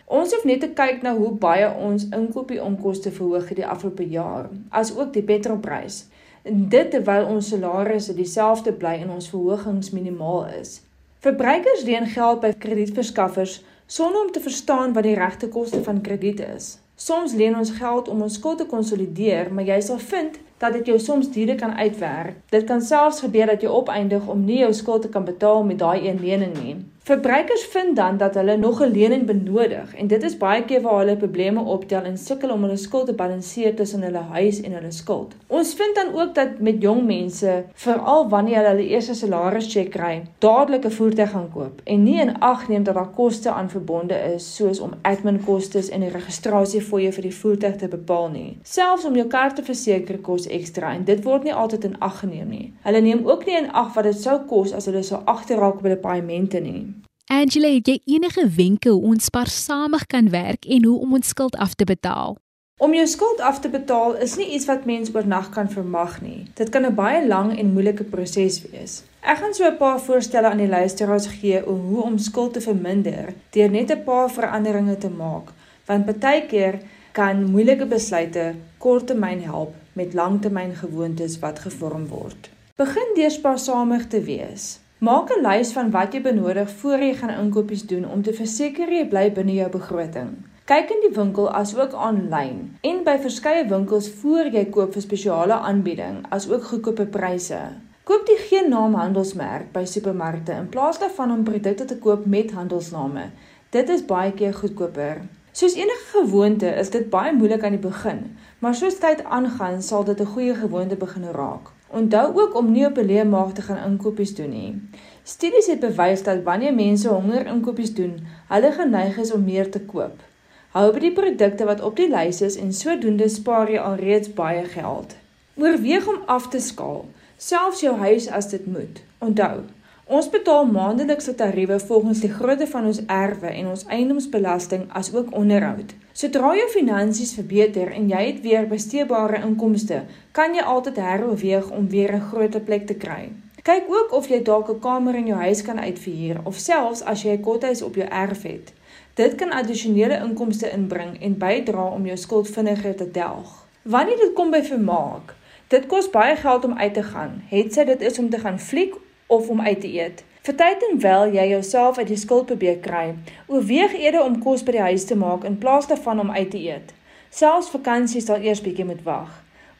Ons 0.05 0.33
hoef 0.33 0.43
net 0.43 0.59
te 0.59 0.69
kyk 0.69 1.01
na 1.01 1.15
hoe 1.15 1.31
baie 1.31 1.75
ons 1.75 2.09
inkopiesonkoste 2.09 3.11
verhoog 3.11 3.47
het 3.47 3.55
die 3.55 3.67
afgelope 3.67 4.09
jaar, 4.09 4.49
asook 4.69 5.13
die 5.13 5.23
petrolprys. 5.23 6.05
Dit 6.43 6.91
terwyl 6.91 7.25
ons 7.25 7.47
salarisse 7.47 8.13
dieselfde 8.13 8.71
bly 8.73 8.93
en 8.93 9.09
ons 9.09 9.29
verhogings 9.29 9.89
minimaal 9.89 10.47
is. 10.47 10.81
Verbruikers 11.19 11.83
leen 11.83 12.05
geld 12.05 12.39
by 12.39 12.53
kredietverskaffers 12.53 13.63
sonder 13.85 14.21
om 14.21 14.31
te 14.31 14.39
verstaan 14.39 14.93
wat 14.93 15.03
die 15.03 15.15
regte 15.15 15.47
koste 15.47 15.83
van 15.83 16.01
krediet 16.01 16.39
is. 16.39 16.78
Soms 16.99 17.33
leen 17.33 17.55
ons 17.55 17.69
geld 17.71 18.07
om 18.11 18.21
ons 18.21 18.33
skuld 18.33 18.57
te 18.59 18.65
konsolideer, 18.67 19.47
maar 19.53 19.63
jy 19.63 19.77
sal 19.81 20.01
vind 20.03 20.33
dat 20.59 20.73
dit 20.75 20.89
jou 20.91 20.97
soms 20.99 21.29
duurder 21.31 21.55
kan 21.55 21.71
uitwerk. 21.77 22.41
Dit 22.51 22.65
kan 22.67 22.81
selfs 22.83 23.21
gebeur 23.23 23.47
dat 23.47 23.61
jy 23.63 23.71
opeindig 23.71 24.27
om 24.27 24.41
nie 24.43 24.57
jou 24.59 24.73
skuld 24.75 25.05
te 25.07 25.11
kan 25.13 25.23
betaal 25.23 25.63
met 25.63 25.79
daai 25.79 26.09
een 26.09 26.19
lening 26.19 26.57
nie. 26.59 26.75
Verbruikers 27.09 27.65
vind 27.65 27.95
dan 27.95 28.17
dat 28.17 28.33
hulle 28.33 28.57
nog 28.57 28.81
'n 28.81 28.91
lening 28.91 29.25
benodig 29.25 29.95
en 29.95 30.07
dit 30.07 30.23
is 30.23 30.37
baie 30.37 30.65
keer 30.65 30.81
waar 30.81 30.97
hulle 30.97 31.17
probleme 31.17 31.61
optel 31.61 32.03
en 32.03 32.17
sukkel 32.17 32.49
om 32.49 32.61
hulle 32.61 32.77
skuld 32.77 33.05
te 33.05 33.13
balanseer 33.13 33.75
tussen 33.75 34.01
hulle 34.01 34.21
huis 34.31 34.61
en 34.61 34.71
hulle 34.71 34.91
skuld. 34.91 35.35
Ons 35.47 35.73
vind 35.73 35.95
dan 35.95 36.13
ook 36.13 36.35
dat 36.35 36.59
met 36.59 36.81
jong 36.81 37.05
mense, 37.05 37.65
veral 37.73 38.29
wanneer 38.29 38.55
hulle 38.55 38.69
hulle 38.69 38.87
eerste 38.87 39.13
salarischeck 39.13 39.89
kry, 39.89 40.23
dadelik 40.37 40.85
'n 40.85 40.91
voertuig 40.91 41.29
gaan 41.29 41.49
koop 41.53 41.81
en 41.83 42.03
nie 42.03 42.19
in 42.19 42.39
ag 42.39 42.67
neem 42.67 42.83
dat 42.83 42.95
daar 42.95 43.09
koste 43.15 43.49
aan 43.51 43.69
verbonde 43.69 44.33
is 44.35 44.55
soos 44.55 44.79
om 44.79 44.93
adminkostes 45.01 45.89
en 45.89 45.99
die 45.99 46.09
registrasiefooie 46.09 47.11
vir 47.11 47.21
die 47.21 47.35
voertuig 47.35 47.75
te 47.75 47.87
bepaal 47.87 48.29
nie. 48.29 48.57
Selfs 48.63 49.05
om 49.05 49.15
jou 49.15 49.27
kar 49.27 49.53
te 49.53 49.63
verseker 49.63 50.17
kos 50.17 50.47
ekstra 50.47 50.93
en 50.93 51.03
dit 51.03 51.23
word 51.23 51.43
nie 51.43 51.53
altyd 51.53 51.83
in 51.83 51.99
ag 51.99 52.19
geneem 52.19 52.49
nie. 52.49 52.73
Hulle 52.81 53.01
neem 53.01 53.27
ook 53.27 53.45
nie 53.45 53.57
in 53.57 53.71
ag 53.71 53.93
wat 53.93 54.03
dit 54.03 54.21
sou 54.21 54.39
kos 54.39 54.73
as 54.73 54.85
hulle 54.85 55.03
sou 55.03 55.21
agterraak 55.25 55.73
op 55.73 55.81
hulle 55.81 55.97
paaiemente 55.97 56.59
nie. 56.59 56.98
Angela, 57.29 57.67
het 57.69 57.85
jy 57.85 57.99
enige 58.09 58.41
wenke 58.55 58.89
hoe 58.89 59.03
ons 59.11 59.27
spaarsamig 59.29 60.07
kan 60.09 60.31
werk 60.33 60.63
en 60.65 60.85
hoe 60.85 60.95
om 60.99 61.11
ons 61.13 61.27
skuld 61.29 61.57
af 61.61 61.75
te 61.77 61.85
betaal? 61.85 62.39
Om 62.81 62.95
jou 62.97 63.03
skuld 63.07 63.43
af 63.45 63.59
te 63.61 63.69
betaal 63.69 64.15
is 64.25 64.33
nie 64.39 64.47
iets 64.55 64.65
wat 64.65 64.87
mens 64.89 65.11
oornag 65.13 65.51
kan 65.53 65.69
vermag 65.69 66.15
nie. 66.25 66.47
Dit 66.57 66.71
kan 66.73 66.87
'n 66.89 66.95
baie 66.95 67.27
lang 67.27 67.53
en 67.59 67.73
moeilike 67.73 68.03
proses 68.03 68.57
wees. 68.71 69.03
Ek 69.21 69.37
gaan 69.37 69.53
so 69.53 69.69
'n 69.69 69.77
paar 69.77 70.01
voorstelle 70.01 70.49
aan 70.49 70.57
die 70.57 70.67
luisteraars 70.67 71.27
gee 71.27 71.61
oor 71.67 71.77
hoe 71.77 72.01
om 72.01 72.17
skuld 72.17 72.53
te 72.53 72.61
verminder 72.61 73.33
deur 73.51 73.69
net 73.69 73.91
'n 73.91 74.03
paar 74.03 74.31
veranderinge 74.31 74.97
te 74.97 75.09
maak, 75.09 75.53
want 75.85 76.19
baie 76.19 76.45
keer 76.47 76.79
kan 77.11 77.51
moeilike 77.51 77.85
besluite 77.85 78.55
korttermyn 78.77 79.41
help 79.43 79.73
met 79.93 80.13
langtermyngewoontes 80.13 81.39
wat 81.39 81.59
gevorm 81.59 82.07
word. 82.07 82.49
Begin 82.75 83.15
deur 83.15 83.31
spaarsamig 83.31 84.07
te 84.07 84.21
wees. 84.21 84.79
Maak 84.99 85.29
'n 85.31 85.45
lys 85.47 85.69
van 85.71 85.91
wat 85.91 86.13
jy 86.13 86.19
benodig 86.21 86.71
voor 86.79 86.99
jy 86.99 87.13
gaan 87.15 87.29
inkopies 87.41 87.83
doen 87.87 88.05
om 88.13 88.23
te 88.23 88.33
verseker 88.33 88.89
jy 88.91 89.05
bly 89.07 89.31
binne 89.37 89.53
jou 89.53 89.69
begroting. 89.71 90.31
Kyk 90.65 90.89
in 90.95 90.99
die 91.05 91.11
winkel 91.15 91.47
asook 91.59 91.93
aanlyn 91.93 92.57
en 92.89 92.99
by 93.05 93.13
verskeie 93.27 93.61
winkels 93.69 94.09
voor 94.09 94.49
jy 94.55 94.65
koop 94.65 94.91
vir 94.97 95.05
spesiale 95.05 95.61
aanbieding 95.69 96.17
asook 96.29 96.67
goedkope 96.71 97.05
pryse. 97.05 97.61
Koop 98.03 98.27
die 98.27 98.37
geen 98.49 98.69
naam 98.69 98.99
handelsmerk 98.99 99.71
by 99.71 99.85
supermarkte 99.85 100.51
in 100.51 100.69
plaas 100.69 100.99
daarvan 100.99 101.31
om 101.31 101.47
produkte 101.47 101.85
te 101.85 101.97
koop 101.97 102.25
met 102.25 102.51
handelsname. 102.51 103.29
Dit 103.69 103.89
is 103.89 104.05
baie 104.05 104.33
keer 104.33 104.53
goedkoper. 104.53 105.21
Soos 105.51 105.79
enige 105.79 106.07
gewoonte 106.11 106.75
is 106.75 106.89
dit 106.89 107.09
baie 107.09 107.33
moeilik 107.33 107.63
aan 107.63 107.79
die 107.79 107.87
begin, 107.89 108.37
maar 108.59 108.75
soos 108.75 108.99
tyd 108.99 109.23
aangaan, 109.23 109.81
sal 109.81 110.03
dit 110.03 110.19
'n 110.19 110.33
goeie 110.35 110.55
gewoonte 110.55 110.95
begin 110.95 111.31
raak. 111.31 111.78
Onthou 111.91 112.41
ook 112.41 112.55
om 112.55 112.71
nie 112.71 112.85
op 112.85 112.97
'n 112.97 113.05
leë 113.05 113.25
maag 113.25 113.53
te 113.53 113.61
gaan 113.61 113.91
inkopies 113.91 114.35
doen 114.35 114.49
nie. 114.49 114.81
Studies 115.23 115.67
het 115.67 115.79
bewys 115.79 116.23
dat 116.23 116.43
wanneer 116.43 116.73
mense 116.73 117.09
honger 117.09 117.45
inkopies 117.45 117.93
doen, 117.93 118.27
hulle 118.47 118.71
geneig 118.71 119.17
is 119.17 119.31
om 119.31 119.43
meer 119.43 119.71
te 119.71 119.79
koop. 119.79 120.21
Hou 120.69 120.93
by 120.93 120.99
die 120.99 121.13
produkte 121.13 121.65
wat 121.65 121.81
op 121.81 121.95
die 121.95 122.09
lys 122.09 122.41
is 122.41 122.57
en 122.57 122.73
sodoende 122.73 123.29
spaar 123.29 123.71
jy 123.71 123.79
alreeds 123.81 124.33
baie 124.33 124.65
geld. 124.65 125.15
Oorweeg 125.57 126.07
om 126.07 126.21
af 126.25 126.47
te 126.47 126.59
skaal, 126.59 127.05
selfs 127.37 127.81
jou 127.81 127.95
huis 127.97 128.29
as 128.29 128.49
dit 128.49 128.65
moet. 128.65 129.01
Onthou, 129.17 129.63
Ons 130.09 130.25
betaal 130.33 130.63
maandelikse 130.65 131.35
tariewe 131.37 131.75
volgens 131.79 132.19
die 132.23 132.31
grootte 132.33 132.65
van 132.67 132.85
ons 132.89 132.99
erwe 133.13 133.47
en 133.47 133.67
ons 133.69 133.83
eiendomsbelasting 133.93 134.87
asook 134.97 135.27
onderhoud. 135.37 135.91
Sodra 136.17 136.55
jou 136.57 136.63
finansies 136.73 137.35
verbeter 137.37 137.91
en 137.93 138.07
jy 138.09 138.21
het 138.23 138.39
weer 138.41 138.65
besteedbare 138.71 139.43
inkomste, 139.45 139.99
kan 140.33 140.55
jy 140.57 140.63
altyd 140.71 140.97
heroorweeg 140.97 141.67
om 141.69 141.85
weer 141.93 142.15
'n 142.15 142.25
groter 142.31 142.61
plek 142.61 142.87
te 142.87 142.95
kry. 143.03 143.29
Kyk 143.61 143.85
ook 143.87 144.13
of 144.19 144.29
jy 144.29 144.39
dalk 144.43 144.69
'n 144.69 144.79
kamer 144.79 145.15
in 145.15 145.27
jou 145.27 145.37
huis 145.39 145.61
kan 145.61 145.79
uitverhuur 145.79 146.39
of 146.43 146.55
selfs 146.55 147.03
as 147.03 147.21
jy 147.23 147.35
'n 147.37 147.41
kothuis 147.41 147.81
op 147.81 147.95
jou 147.95 148.07
erf 148.09 148.41
het. 148.43 148.73
Dit 149.13 149.35
kan 149.35 149.51
addisionele 149.51 150.17
inkomste 150.25 150.71
inbring 150.71 151.21
en 151.21 151.37
bydra 151.37 151.85
om 151.85 152.05
jou 152.05 152.17
skuld 152.17 152.49
vinniger 152.49 152.95
te 152.95 153.11
delg. 153.11 153.67
Wanneer 153.81 154.17
dit 154.17 154.33
kom 154.33 154.51
by 154.51 154.63
vermaak, 154.63 155.35
dit 155.67 155.85
kos 155.85 156.09
baie 156.09 156.35
geld 156.35 156.65
om 156.65 156.77
uit 156.77 156.93
te 156.93 157.03
gaan. 157.03 157.43
Het 157.49 157.73
sy 157.73 157.83
dit 157.83 158.01
is 158.01 158.19
om 158.19 158.29
te 158.29 158.39
gaan 158.39 158.59
fliek 158.59 158.95
of 159.29 159.49
om 159.49 159.61
uit 159.61 159.81
te 159.81 159.91
eet. 159.93 160.23
Vertuitenwel 160.41 161.33
jy 161.35 161.43
jouself 161.51 161.97
uit 161.97 162.07
die 162.09 162.17
skuld 162.17 162.47
probeer 162.49 162.79
kry, 162.81 163.11
oorweeg 163.47 163.93
eerder 163.93 164.23
om 164.25 164.39
kos 164.41 164.63
by 164.65 164.73
die 164.77 164.87
huis 164.87 165.05
te 165.05 165.17
maak 165.19 165.43
in 165.45 165.59
plaas 165.61 165.89
daarvan 165.91 166.23
om 166.23 166.31
uit 166.31 166.49
te 166.55 166.61
eet. 166.63 166.93
Selfs 167.29 167.69
vakansies 167.69 168.25
sal 168.25 168.41
eers 168.41 168.61
bietjie 168.65 168.87
moet 168.89 169.03
wag. 169.05 169.29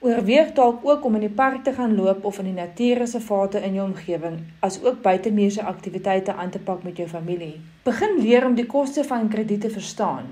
Oorweeg 0.06 0.52
dalk 0.56 0.86
ook 0.88 1.08
om 1.08 1.16
in 1.18 1.26
die 1.26 1.38
park 1.40 1.64
te 1.64 1.74
gaan 1.74 1.96
loop 1.98 2.28
of 2.30 2.38
in 2.40 2.52
die 2.52 2.58
natuurreservate 2.60 3.64
in 3.66 3.80
jou 3.80 3.88
omgewing, 3.88 4.38
asook 4.68 5.02
buitemuurse 5.04 5.66
aktiwiteite 5.72 6.36
aan 6.36 6.54
te 6.54 6.60
pak 6.60 6.84
met 6.84 7.02
jou 7.02 7.08
familie. 7.10 7.58
Begin 7.84 8.20
leer 8.22 8.46
om 8.46 8.56
die 8.56 8.68
koste 8.70 9.04
van 9.04 9.28
krediet 9.34 9.66
te 9.66 9.74
verstaan. 9.74 10.30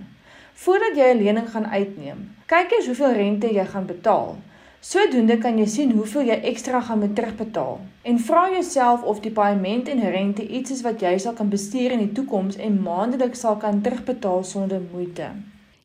Voordat 0.53 0.95
jy 0.95 1.09
'n 1.13 1.23
lening 1.23 1.49
gaan 1.49 1.67
uitneem, 1.67 2.35
kyk 2.45 2.71
eers 2.71 2.85
hoeveel 2.85 3.13
rente 3.13 3.47
jy 3.53 3.65
gaan 3.65 3.85
betaal. 3.85 4.37
Sodoende 4.81 5.37
kan 5.41 5.57
jy 5.57 5.65
sien 5.65 5.91
hoeveel 5.97 6.27
jy 6.29 6.35
ekstra 6.51 6.81
gaan 6.85 6.99
moet 7.01 7.15
terugbetaal 7.17 7.79
en 8.07 8.19
vra 8.19 8.43
jouself 8.53 9.03
of 9.03 9.19
die 9.23 9.31
paaiement 9.33 9.89
en 9.89 10.03
rente 10.13 10.45
iets 10.47 10.71
is 10.71 10.83
wat 10.85 11.01
jy 11.01 11.17
sal 11.17 11.33
kan 11.33 11.49
bestuur 11.49 11.95
in 11.95 12.03
die 12.05 12.13
toekoms 12.13 12.55
en 12.61 12.81
maandeliks 12.85 13.41
sal 13.41 13.57
kan 13.57 13.81
terugbetaal 13.81 14.43
sonder 14.43 14.81
moeite. 14.93 15.31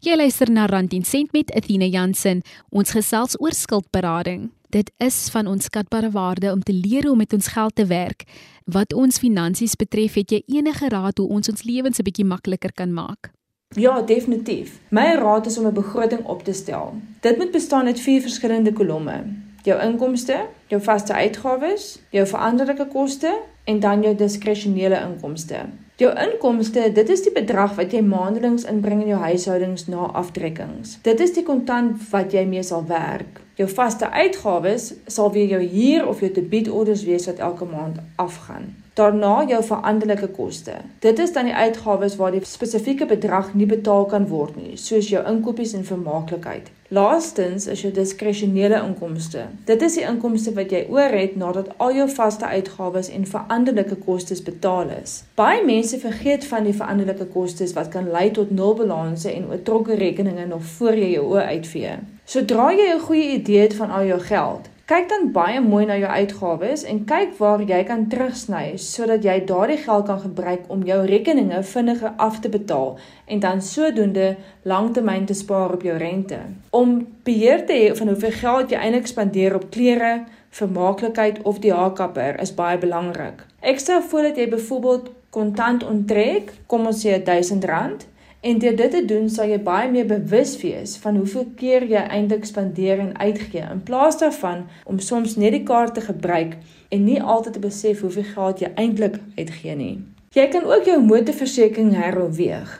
Jy 0.02 0.16
luister 0.18 0.50
na 0.50 0.66
Rand 0.66 0.90
10 0.90 1.04
sent 1.06 1.32
met 1.32 1.50
Athena 1.56 1.87
Jansen. 1.87 2.42
Ons 2.70 2.90
gesels 2.90 3.37
oor 3.40 3.54
skuldberading. 3.54 4.50
Dit 4.75 4.90
is 4.99 5.28
van 5.30 5.46
ons 5.46 5.64
skatbare 5.64 6.11
waarde 6.11 6.52
om 6.52 6.62
te 6.62 6.72
leer 6.72 7.06
hoe 7.06 7.12
om 7.12 7.20
met 7.22 7.32
ons 7.32 7.46
geld 7.54 7.75
te 7.75 7.87
werk. 7.87 8.25
Wat 8.64 8.92
ons 8.92 9.18
finansies 9.18 9.76
betref, 9.76 10.14
het 10.18 10.30
jy 10.30 10.42
enige 10.46 10.88
raad 10.88 11.18
hoe 11.18 11.28
ons 11.28 11.49
ons 11.49 11.62
lewens 11.62 11.99
'n 11.99 12.04
bietjie 12.04 12.26
makliker 12.26 12.72
kan 12.72 12.92
maak? 12.92 13.30
Ja, 13.74 14.02
definitief. 14.02 14.78
My 14.88 15.14
raad 15.14 15.46
is 15.46 15.58
om 15.58 15.66
'n 15.66 15.72
begroting 15.72 16.24
op 16.24 16.44
te 16.44 16.52
stel. 16.52 16.94
Dit 17.20 17.36
moet 17.38 17.50
bestaan 17.50 17.86
uit 17.86 18.00
vier 18.00 18.20
verskillende 18.20 18.72
kolomme: 18.72 19.24
jou 19.62 19.82
inkomste, 19.82 20.36
jou 20.66 20.82
vaste 20.82 21.12
uitgawes, 21.12 21.98
jou 22.10 22.26
veranderlike 22.26 22.86
koste 22.86 23.38
en 23.64 23.80
dan 23.80 24.02
jou 24.02 24.14
diskresionele 24.14 25.00
inkomste. 25.08 25.56
Jou 25.96 26.12
inkomste, 26.18 26.92
dit 26.92 27.08
is 27.08 27.22
die 27.22 27.32
bedrag 27.32 27.74
wat 27.74 27.92
jy 27.92 28.00
maandeliks 28.00 28.64
inbring 28.64 29.02
in 29.02 29.08
jou 29.08 29.20
huishoudings 29.20 29.86
na 29.86 29.96
aftrekkings. 29.96 30.98
Dit 31.02 31.20
is 31.20 31.32
die 31.32 31.44
kontant 31.46 32.10
wat 32.10 32.32
jy 32.32 32.44
mee 32.44 32.62
sal 32.62 32.86
werk. 32.86 33.40
Jou 33.62 33.75
vaste 33.75 34.11
uitgawes 34.11 34.88
sal 35.07 35.28
weer 35.33 35.47
jou 35.47 35.62
huur 35.62 36.07
of 36.09 36.21
jou 36.21 36.31
debietorders 36.35 37.04
wees 37.07 37.28
wat 37.31 37.38
elke 37.38 37.64
maand 37.64 38.00
afgaan. 38.16 38.73
Daarna 38.99 39.45
jou 39.49 39.61
veranderlike 39.64 40.26
koste. 40.35 40.73
Dit 40.99 41.19
is 41.19 41.33
dan 41.33 41.47
die 41.47 41.54
uitgawes 41.54 42.16
waar 42.16 42.35
die 42.35 42.42
spesifieke 42.45 43.07
bedrag 43.07 43.54
nie 43.54 43.66
betaal 43.66 44.04
kan 44.11 44.26
word 44.28 44.57
nie, 44.59 44.75
soos 44.76 45.09
jou 45.09 45.23
inkopies 45.28 45.73
en 45.78 45.87
vermaaklikheid. 45.87 46.73
Laastens 46.92 47.69
is 47.73 47.85
jou 47.87 47.92
diskresionele 47.95 48.83
inkomste. 48.83 49.47
Dit 49.71 49.83
is 49.87 49.95
die 49.97 50.04
inkomste 50.04 50.52
wat 50.59 50.75
jy 50.75 50.83
oor 50.90 51.14
het 51.14 51.38
nadat 51.40 51.71
al 51.78 51.95
jou 51.97 52.09
vaste 52.11 52.50
uitgawes 52.50 53.09
en 53.14 53.25
veranderlike 53.31 53.97
kostes 54.02 54.42
betaal 54.42 54.90
is. 54.99 55.23
Baie 55.38 55.62
mense 55.64 56.02
vergeet 56.02 56.45
van 56.50 56.66
die 56.66 56.75
veranderlike 56.76 57.31
kostes 57.33 57.76
wat 57.78 57.95
kan 57.95 58.11
lei 58.11 58.26
tot 58.35 58.50
nulbalanse 58.50 59.31
en 59.31 59.47
oortrokke 59.54 59.95
rekeninge 60.02 60.50
nog 60.50 60.66
voor 60.75 60.99
jy 60.99 61.14
jou 61.14 61.31
oë 61.31 61.47
uitvee. 61.54 61.95
Sodra 62.32 62.70
jy 62.72 62.84
'n 62.94 63.00
goeie 63.00 63.32
idee 63.36 63.60
het 63.60 63.74
van 63.74 63.90
al 63.90 64.04
jou 64.04 64.20
geld, 64.20 64.68
Kyk 64.92 65.08
dan 65.08 65.32
baie 65.32 65.60
mooi 65.60 65.84
na 65.86 65.94
jou 65.96 66.08
uitgawes 66.10 66.82
en 66.84 67.04
kyk 67.04 67.36
waar 67.38 67.60
jy 67.62 67.84
kan 67.84 68.08
terugsny 68.10 68.76
sodat 68.76 69.24
jy 69.24 69.36
daardie 69.46 69.76
geld 69.76 70.06
kan 70.06 70.20
gebruik 70.20 70.64
om 70.68 70.82
jou 70.82 70.98
rekeninge 71.06 71.62
vinniger 71.62 72.12
af 72.16 72.40
te 72.40 72.48
betaal 72.48 72.98
en 73.26 73.40
dan 73.40 73.62
sodoende 73.62 74.36
langtermyn 74.62 75.26
te 75.26 75.34
spaar 75.34 75.72
op 75.72 75.82
jou 75.82 75.96
rente. 75.96 76.38
Om 76.70 77.06
beheer 77.24 77.66
te 77.66 77.72
hê 77.72 77.96
van 77.96 78.08
hoeveel 78.08 78.36
geld 78.40 78.70
jy 78.70 78.78
eintlik 78.78 79.06
spandeer 79.06 79.54
op 79.54 79.70
klere, 79.70 80.24
vermaaklikheid 80.50 81.42
of 81.42 81.58
die 81.58 81.72
haarkapper 81.72 82.40
is 82.40 82.54
baie 82.54 82.78
belangrik. 82.78 83.46
Ek 83.60 83.78
stel 83.78 84.02
voor 84.02 84.22
dat 84.22 84.36
jy 84.36 84.48
byvoorbeeld 84.48 85.10
kontant 85.30 85.84
onttrek, 85.84 86.52
kom 86.66 86.86
ons 86.86 87.04
sê 87.06 87.20
R1000 87.20 88.08
En 88.42 88.58
deur 88.58 88.76
dit 88.76 88.90
te 88.90 89.04
doen 89.04 89.28
sal 89.30 89.52
jy 89.52 89.56
baie 89.62 89.90
meer 89.90 90.06
bewus 90.11 90.56
wees 90.58 90.96
van 90.99 91.14
hoeveel 91.20 91.44
keer 91.61 91.84
jy 91.87 92.00
eintlik 92.16 92.42
spandeer 92.49 92.99
en 92.99 93.12
uitgee 93.18 93.62
in 93.62 93.82
plaas 93.87 94.18
daarvan 94.18 94.64
om 94.84 94.99
soms 94.99 95.37
net 95.38 95.54
die 95.54 95.62
kaart 95.68 95.94
te 95.94 96.02
gebruik 96.02 96.56
en 96.90 97.04
nie 97.06 97.20
altyd 97.22 97.54
te 97.54 97.62
besef 97.62 98.02
hoeveel 98.02 98.26
geld 98.32 98.64
jy 98.64 98.72
eintlik 98.75 99.20
uitgee 99.37 99.76
nie. 99.78 99.94
Jy 100.34 100.49
kan 100.50 100.66
ook 100.66 100.90
jou 100.90 100.99
motorversekering 101.04 101.94
heroorweeg. 101.94 102.72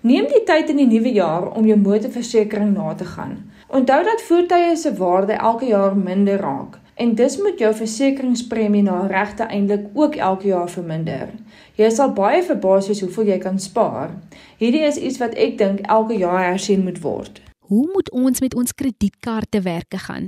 Neem 0.00 0.30
die 0.32 0.40
tyd 0.48 0.72
in 0.72 0.80
die 0.80 0.88
nuwe 0.88 1.12
jaar 1.12 1.50
om 1.52 1.68
jou 1.68 1.76
motorversekering 1.76 2.72
na 2.72 2.94
te 2.96 3.12
gaan. 3.12 3.36
Onthou 3.68 4.00
dat 4.08 4.24
voertuie 4.24 4.72
se 4.76 4.94
waarde 4.96 5.36
elke 5.36 5.68
jaar 5.68 5.96
minder 5.96 6.40
raak 6.40 6.80
en 7.00 7.14
dis 7.16 7.36
moet 7.40 7.60
jou 7.60 7.70
versekeringspremie 7.76 8.82
na 8.84 9.06
regte 9.08 9.44
eintlik 9.48 9.86
ook 9.92 10.16
elke 10.16 10.48
jaar 10.48 10.68
verminder. 10.68 11.28
Jy 11.80 11.88
sal 11.96 12.10
baie 12.12 12.42
verbaas 12.44 12.90
wees 12.90 12.98
hoeveel 13.00 13.30
jy 13.30 13.36
kan 13.40 13.56
spaar. 13.56 14.10
Hierdie 14.60 14.82
is 14.84 14.98
iets 15.00 15.16
wat 15.22 15.32
ek 15.40 15.54
dink 15.56 15.78
elke 15.88 16.18
jaar 16.20 16.42
hersien 16.50 16.82
moet 16.84 16.98
word. 17.00 17.40
Hoe 17.72 17.86
moet 17.94 18.10
ons 18.12 18.42
met 18.44 18.54
ons 18.54 18.74
kredietkaarte 18.76 19.62
werke 19.64 20.00
gaan? 20.02 20.26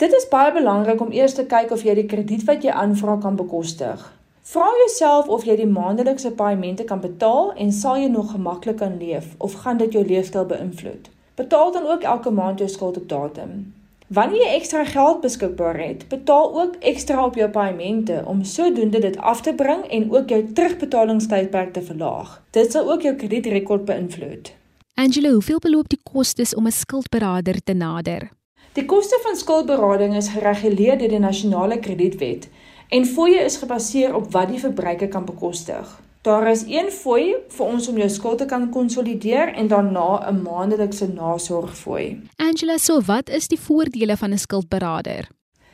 Dit 0.00 0.16
is 0.16 0.24
baie 0.30 0.54
belangrik 0.54 1.02
om 1.04 1.12
eers 1.12 1.36
te 1.36 1.44
kyk 1.50 1.74
of 1.76 1.84
jy 1.84 1.98
die 1.98 2.06
krediet 2.08 2.46
wat 2.48 2.64
jy 2.64 2.72
aanvra 2.72 3.18
kan 3.20 3.36
bekostig. 3.36 4.00
Vra 4.48 4.70
jouself 4.80 5.28
of 5.28 5.44
jy 5.44 5.58
die 5.60 5.68
maandelikse 5.68 6.32
paaiemente 6.40 6.88
kan 6.88 7.04
betaal 7.04 7.52
en 7.52 7.76
sal 7.82 8.00
jy 8.00 8.08
nog 8.08 8.32
gemaklik 8.32 8.80
kan 8.80 8.96
leef 8.96 9.34
of 9.44 9.60
gaan 9.60 9.84
dit 9.84 9.92
jou 9.92 10.06
leefstyl 10.08 10.48
beïnvloed? 10.48 11.12
Betaal 11.36 11.72
dan 11.76 11.84
ook 11.92 12.08
elke 12.16 12.32
maand 12.32 12.64
jou 12.64 12.70
skuld 12.72 12.96
op 12.96 13.08
datum. 13.12 13.74
Wanneer 14.06 14.42
jy 14.42 14.48
ekstra 14.58 14.82
geld 14.84 15.20
beskikbaar 15.22 15.78
het, 15.80 16.08
betaal 16.08 16.50
ook 16.60 16.74
ekstra 16.84 17.24
op 17.24 17.38
jou 17.40 17.48
paaiemente 17.50 18.22
om 18.28 18.42
sodoende 18.44 19.00
dit 19.00 19.16
af 19.16 19.40
te 19.40 19.54
bring 19.54 19.86
en 19.88 20.10
ook 20.12 20.28
jou 20.28 20.52
terugbetalingstydperk 20.52 21.72
te 21.72 21.82
verlaag. 21.82 22.42
Dit 22.50 22.72
sal 22.72 22.92
ook 22.92 23.02
jou 23.02 23.14
kredietrekord 23.16 23.84
beïnvloed. 23.84 24.52
Angela, 24.94 25.30
hoeveel 25.30 25.58
beloop 25.58 25.88
die 25.88 26.00
kostes 26.02 26.54
om 26.54 26.66
'n 26.66 26.70
skuldberader 26.70 27.62
te 27.64 27.72
nader? 27.72 28.28
Die 28.72 28.84
koste 28.84 29.18
van 29.22 29.36
skuldberading 29.36 30.16
is 30.16 30.28
gereguleer 30.28 30.98
deur 30.98 31.08
die 31.08 31.18
nasionale 31.18 31.78
kredietwet 31.78 32.48
en 32.88 33.06
fooie 33.06 33.40
is 33.40 33.56
gebaseer 33.56 34.14
op 34.14 34.32
wat 34.32 34.48
die 34.48 34.60
verbruiker 34.60 35.08
kan 35.08 35.24
bekostig. 35.24 36.00
Daar 36.24 36.50
is 36.50 36.62
een 36.66 36.86
fooi 36.90 37.34
vir 37.52 37.66
ons 37.66 37.88
om 37.88 37.98
jou 38.00 38.06
skuld 38.08 38.38
te 38.40 38.46
kan 38.48 38.70
konsolideer 38.72 39.50
en 39.60 39.66
daarna 39.68 40.24
'n 40.30 40.42
maandelikse 40.42 41.08
nasorgfooi. 41.08 42.20
Angela, 42.36 42.78
so 42.78 43.00
wat 43.00 43.28
is 43.28 43.48
die 43.48 43.60
voordele 43.60 44.16
van 44.16 44.30
'n 44.32 44.38
skuldberader? 44.38 45.28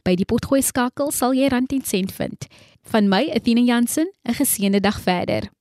By 0.02 0.14
die 0.14 0.24
potgooi 0.28 0.62
skakel 0.62 1.10
sal 1.12 1.32
jy 1.34 1.48
rand 1.48 1.72
en 1.72 1.82
sent 1.84 2.12
vind. 2.12 2.46
Van 2.92 3.08
my, 3.08 3.30
Athena 3.34 3.60
Jansen, 3.60 4.10
'n 4.28 4.34
geseënde 4.34 4.80
dag 4.80 5.00
verder. 5.00 5.54